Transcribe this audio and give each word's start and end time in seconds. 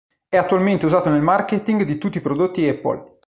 È 0.27 0.35
attualmente 0.35 0.87
usato 0.87 1.09
nel 1.11 1.21
marketing 1.21 1.83
di 1.83 1.99
tutti 1.99 2.17
i 2.17 2.21
prodotti 2.21 2.67
Apple. 2.67 3.03